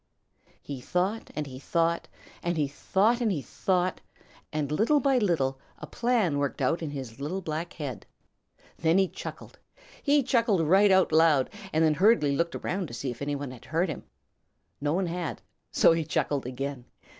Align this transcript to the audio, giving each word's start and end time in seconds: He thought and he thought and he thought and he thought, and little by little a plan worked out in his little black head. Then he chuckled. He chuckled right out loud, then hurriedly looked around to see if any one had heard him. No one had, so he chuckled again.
He 0.63 0.81
thought 0.81 1.29
and 1.35 1.45
he 1.45 1.59
thought 1.59 2.07
and 2.41 2.57
he 2.57 2.67
thought 2.67 3.21
and 3.21 3.31
he 3.31 3.43
thought, 3.43 4.01
and 4.51 4.71
little 4.71 4.99
by 4.99 5.19
little 5.19 5.59
a 5.77 5.85
plan 5.85 6.39
worked 6.39 6.59
out 6.59 6.81
in 6.81 6.89
his 6.89 7.19
little 7.19 7.43
black 7.43 7.73
head. 7.73 8.07
Then 8.79 8.97
he 8.97 9.07
chuckled. 9.07 9.59
He 10.01 10.23
chuckled 10.23 10.61
right 10.67 10.89
out 10.89 11.11
loud, 11.11 11.51
then 11.71 11.93
hurriedly 11.93 12.35
looked 12.35 12.55
around 12.55 12.87
to 12.87 12.95
see 12.95 13.11
if 13.11 13.21
any 13.21 13.35
one 13.35 13.51
had 13.51 13.65
heard 13.65 13.89
him. 13.89 14.01
No 14.81 14.93
one 14.95 15.05
had, 15.05 15.39
so 15.71 15.91
he 15.91 16.03
chuckled 16.03 16.47
again. 16.47 16.85